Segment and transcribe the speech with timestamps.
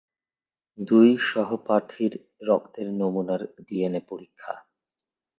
[0.77, 2.13] দুই সহপাঠীর
[2.47, 4.53] রক্তের নমুনার ডিএনএ পরীক্ষা।